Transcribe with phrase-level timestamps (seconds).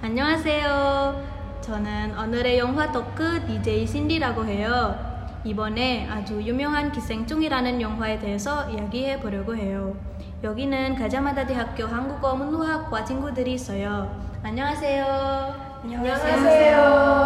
[0.00, 1.58] 안녕하세요.
[1.60, 4.96] 저는 오늘의 영화 토크 DJ 신디라고 해요.
[5.42, 9.96] 이번에 아주 유명한 기생충이라는 영화에 대해서 이야기해 보려고 해요.
[10.44, 14.08] 여기는 가자마다 대학교 한국어 문화학과 친구들이 있어요.
[14.44, 15.80] 안녕하세요.
[15.82, 17.18] 안녕하세요.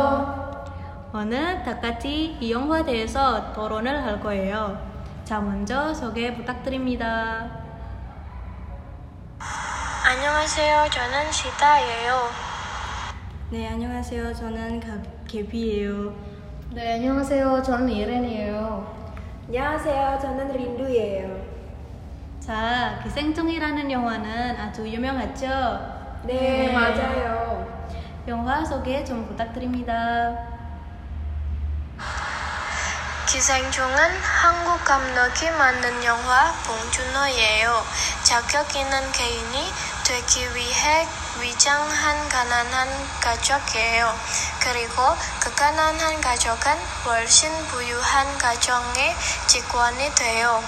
[1.13, 4.81] 오늘 다 같이 이 영화에 대해서 토론을 할 거예요.
[5.25, 7.51] 자, 먼저 소개 부탁드립니다.
[10.07, 10.87] 안녕하세요.
[10.91, 12.52] 저는 시다예요.
[13.53, 14.33] 네, 안녕하세요.
[14.33, 14.97] 저는 가,
[15.29, 16.15] 개비예요.
[16.71, 17.63] 네, 안녕하세요.
[17.63, 19.13] 저는 이렌이에요.
[19.47, 20.19] 안녕하세요.
[20.23, 21.37] 저는 린두예요.
[22.41, 25.47] 자, 기생충이라는 영화는 아주 유명하죠?
[26.25, 26.73] 네, 네.
[26.73, 27.91] 맞아요.
[28.27, 30.35] 영화 소개 좀 부탁드립니다.
[33.29, 37.83] 기생충은 한국 감독이 만든 영화 봉준호예요.
[38.25, 41.09] 자격 있는 개인이 되기 위해
[41.41, 44.19] 위장한 가난한 가족이에요.
[44.61, 50.63] 그리고 그 가난한 가족은 훨씬 부유한 가정의 직원이 돼요.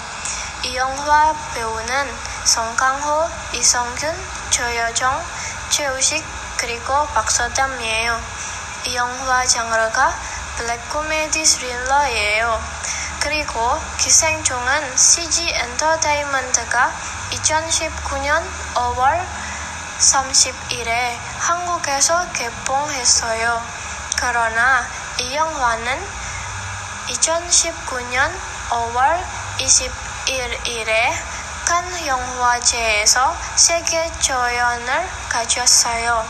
[0.63, 4.15] 이 영화 배우는 송강호, 이성균,
[4.51, 5.23] 조여정,
[5.69, 6.23] 최우식
[6.57, 8.21] 그리고 박서담이에요.
[8.85, 10.13] 이 영화 장르가
[10.57, 12.61] 블랙 코미디 스릴러예요.
[13.25, 16.91] 그리고 기생충은 CG 엔터테인먼트가
[17.31, 18.43] 2019년
[18.75, 19.19] 5월
[19.97, 23.63] 30일에 한국에서 개봉했어요.
[24.15, 24.85] 그러나
[25.17, 26.07] 이 영화는
[27.07, 28.31] 2019년
[28.69, 29.23] 5월
[29.57, 31.11] 21일에
[31.65, 36.23] 칸 영화제에서 세계 조연을 가졌어요.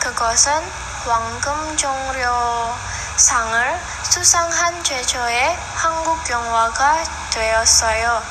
[0.00, 0.60] 그것은
[1.04, 2.74] 황금종려
[3.20, 8.22] 상을 수상한 최초의 한국 영화가 되었어요.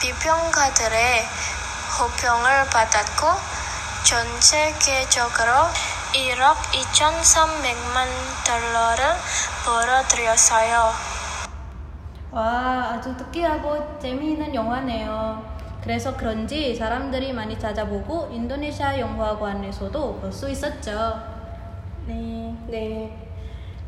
[0.00, 1.28] 비평가들의
[1.98, 3.26] 호평을 받았고
[4.04, 5.52] 전 세계적으로
[6.14, 8.06] 1억 2,300만
[8.46, 9.14] 달러를
[9.66, 10.94] 벌어들였어요.
[12.30, 15.44] 와, 아주 특이하고 재미있는 영화네요.
[15.82, 21.20] 그래서 그런지 사람들이 많이 찾아보고 인도네시아 영화관에서도 볼 수 있었죠.
[22.06, 22.56] 네.
[22.66, 23.23] 네.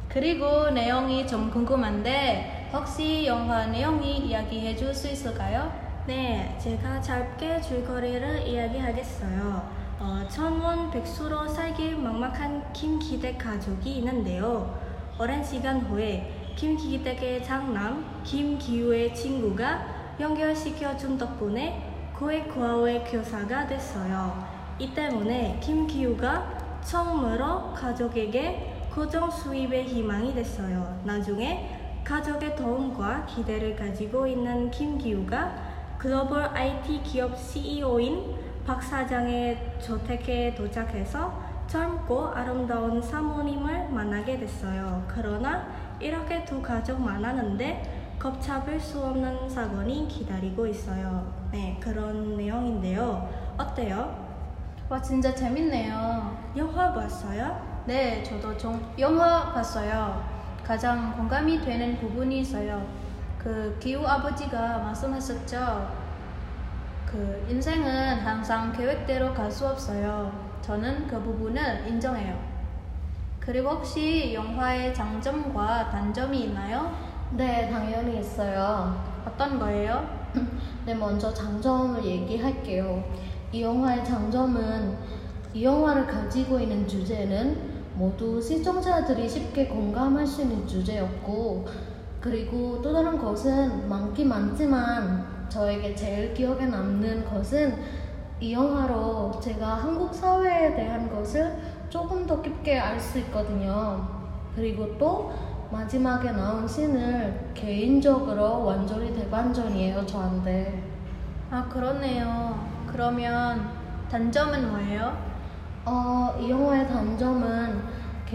[0.08, 5.70] 그리고 내용이 좀 궁금한데 혹시 영화 내용이 이야기해 줄 수 있을까요?
[6.06, 9.68] 네, 제가 짧게 줄거리를 이야기하겠어요.
[9.98, 14.78] 어, 천원 백수로 살기 막막한 김기댁 가족이 있는데요.
[15.18, 24.46] 오랜 시간 후에 김기댁의 장남 김기우의 친구가 연결시켜준 덕분에 그의 고아의 교사가 됐어요.
[24.78, 30.98] 이 때문에 김기우가 처음으로 가족에게 고정 수입의 희망이 됐어요.
[31.04, 35.52] 나중에 가족의 도움과 기대를 가지고 있는 김기우가
[35.98, 38.34] 글로벌 IT 기업 CEO인
[38.66, 41.30] 박 사장의 저택에 도착해서
[41.66, 45.04] 젊고 아름다운 사모님을 만나게 됐어요.
[45.06, 45.68] 그러나
[46.00, 51.30] 이렇게 두 가족 만나는데 걷잡을 수 없는 사건이 기다리고 있어요.
[51.52, 53.28] 네, 그런 내용인데요.
[53.58, 54.26] 어때요?
[54.88, 56.54] 와, 진짜 재밌네요.
[56.56, 57.75] 영화 봤어요?
[57.86, 60.24] 네, 저도 좀 영화 봤어요.
[60.64, 62.84] 가장 공감이 되는 부분이 있어요.
[63.38, 65.88] 그 기우 아버지가 말씀하셨죠.
[67.06, 70.32] 그 인생은 항상 계획대로 갈 수 없어요.
[70.62, 72.36] 저는 그 부분을 인정해요.
[73.38, 76.92] 그리고 혹시 영화의 장점과 단점이 있나요?
[77.30, 79.00] 네, 당연히 있어요.
[79.24, 80.04] 어떤 거예요?
[80.84, 83.04] 네, 먼저 장점을 얘기할게요.
[83.52, 84.98] 이 영화의 장점은
[85.54, 91.66] 이 영화를 가지고 있는 주제는 모두 시청자들이 쉽게 공감할 수 있는 주제였고,
[92.20, 97.76] 그리고 또 다른 것은 많긴 많지만 저에게 제일 기억에 남는 것은
[98.40, 101.56] 이 영화로 제가 한국 사회에 대한 것을
[101.88, 104.06] 조금 더 깊게 알 수 있거든요.
[104.54, 105.32] 그리고 또
[105.70, 110.82] 마지막에 나온 씬을 개인적으로 완전히 대반전이에요, 저한테.
[111.50, 112.58] 아, 그렇네요.
[112.86, 113.68] 그러면
[114.10, 115.16] 단점은 뭐예요?
[115.84, 117.55] 어, 이 영화의 단점은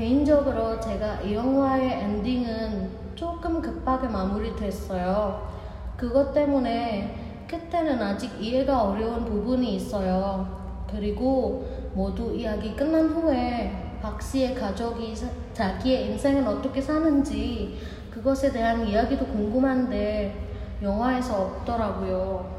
[0.06, 5.48] 개인적으로 제가 이 영화의 엔딩은 조금 급하게 마무리됐어요.
[5.96, 10.84] 그것 때문에 끝에는 아직 이해가 어려운 부분이 있어요.
[10.90, 18.84] 그리고 모두 이야기 끝난 후에 박 씨의 가족이 사- 자기의 인생을 어떻게 사는지 그것에 대한
[18.88, 22.50] 이야기도 궁금한데 영화에서 없더라고요.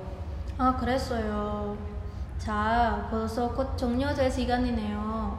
[0.59, 1.77] 아, 그랬어요.
[2.39, 5.32] 자, 벌써 곧 종료될 시간이네요.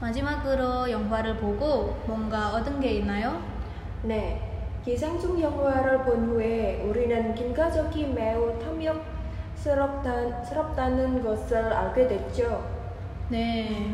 [0.00, 3.42] 마지막으로 영화를 보고 뭔가 얻은 게 있나요?
[4.04, 4.44] 네.
[4.84, 12.64] 기생충 영화를 본 후에 우리는 김가족이 매우 탐욕스럽다 는 것을 알게 됐죠.
[13.28, 13.92] 네.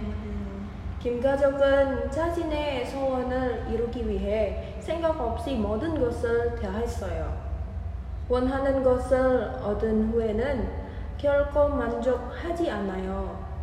[1.00, 7.42] 김가족은 자신의 소원을 이루기 위해 생각 없이 모든 것을 다했어요.
[8.28, 10.68] 원하는 것을 얻은 후에는
[11.16, 13.53] 결코 만족하지 않아요.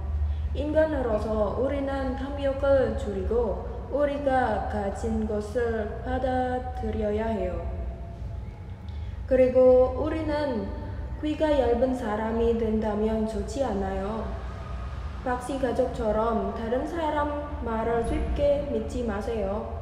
[0.54, 7.66] 인간으로서 우리는 탐욕을 줄이고 우리가 가진 것을 받아들여야 해요.
[9.28, 10.68] 그리고 우리는
[11.22, 14.26] 귀가 얇은 사람이 된다면 좋지 않아요.
[15.24, 19.82] 박씨 가족처럼 다른 사람 말을 쉽게 믿지 마세요.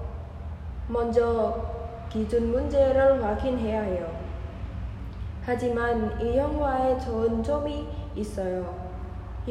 [0.88, 1.64] 먼저
[2.10, 4.12] 기준 문제를 확인해야 해요.
[5.46, 8.89] 하지만 이 영화에 좋은 점이 있어요.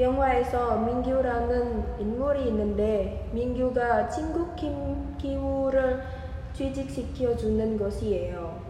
[0.01, 6.03] 영화에서 민규라는 인물이 있는데 민규가 친구 김 기우를
[6.53, 8.61] 취직시켜 주는 것이에요.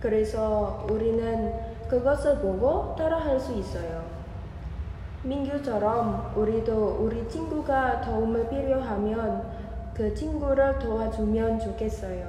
[0.00, 1.54] 그래서 우리는
[1.88, 4.04] 그것을 보고 따라할 수 있어요.
[5.22, 9.44] 민규처럼 우리도 우리 친구가 도움을 필요하면
[9.94, 12.28] 그 친구를 도와주면 좋겠어요.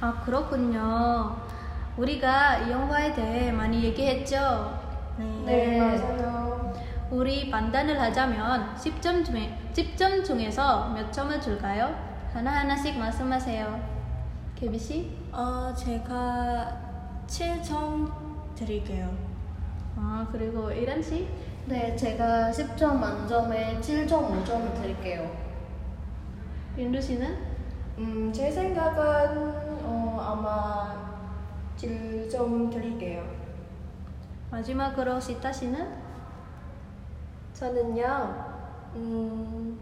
[0.00, 1.36] 아, 그렇군요.
[1.96, 4.36] 우리가 이 영화에 대해 많이 얘기했죠?
[5.44, 5.78] 네.
[5.78, 6.49] 맞아요.
[7.10, 11.92] 우리 판단을 하자면 10점 중에 10점 중에서 몇 점을 줄까요?
[12.32, 14.00] 하나하나씩 말씀하세요.
[14.54, 15.10] 케비 씨?
[15.32, 16.80] 어, 제가
[17.26, 19.10] 7점 드릴게요.
[19.96, 21.28] 아, 그리고 이란 씨?
[21.66, 25.28] 네, 제가 10점 만점에 7.5점을 드릴게요.
[26.78, 27.36] 윤두 씨는?
[27.98, 30.94] 음, 제 생각은 어, 아마
[31.76, 33.28] 7점 드릴게요.
[34.52, 35.99] 마지막으로 시타 씨는?
[37.60, 38.34] 저는요,
[38.96, 39.78] 음,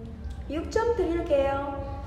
[0.50, 2.02] 6점 드릴게요.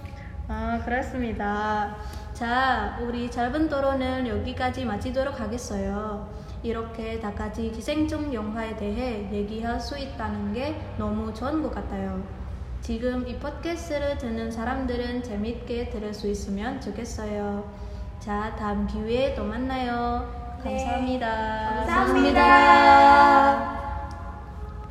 [0.50, 1.96] 아, 그렇습니다.
[2.34, 6.28] 자, 우리 짧은 토론은 여기까지 마치도록 하겠어요.
[6.62, 12.22] 이렇게 다 같이 기생충 영화에 대해 얘기할 수 있다는 게 너무 좋은 것 같아요.
[12.82, 17.64] 지금 이 팟캐스트를 듣는 사람들은 재밌게 들을 수 있으면 좋겠어요.
[18.20, 20.60] 자, 다음 기회에 또 만나요.
[20.62, 21.86] 감사합니다.
[21.86, 23.71] 감사합니다.